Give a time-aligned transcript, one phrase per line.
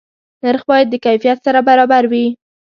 [0.43, 2.25] نرخ باید د کیفیت سره برابر وي.